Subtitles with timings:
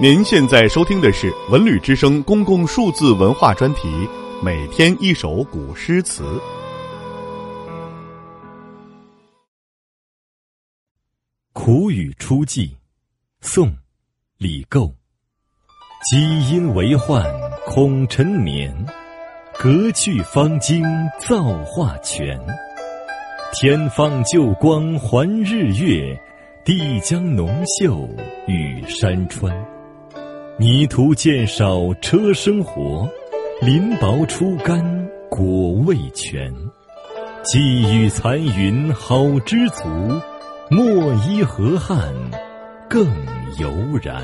[0.00, 3.88] 您现在收听的是《文旅之声》公共数字文化专题，
[4.42, 6.24] 每天一首古诗词。
[11.52, 12.66] 《苦雨初霁》
[13.40, 13.68] 宋·
[14.36, 14.92] 李觏。
[16.10, 17.24] 积阴为患
[17.64, 18.74] 恐沉眠，
[19.56, 20.84] 隔去方惊
[21.20, 22.36] 造化全。
[23.52, 26.20] 天放旧光还日月，
[26.64, 28.08] 地将浓秀
[28.48, 29.73] 与山川。
[30.56, 33.08] 泥土见少车生活，
[33.60, 34.80] 林薄出干
[35.28, 36.54] 果未全。
[37.42, 39.82] 寄予残云好知足，
[40.70, 42.14] 莫依河汉
[42.88, 43.04] 更
[43.58, 43.68] 悠
[44.00, 44.22] 然。